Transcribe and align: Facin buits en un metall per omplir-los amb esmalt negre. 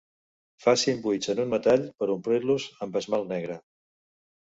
Facin 0.63 1.03
buits 1.03 1.29
en 1.35 1.43
un 1.45 1.53
metall 1.53 1.87
per 2.01 2.09
omplir-los 2.17 2.69
amb 2.87 3.01
esmalt 3.05 3.33
negre. 3.37 3.63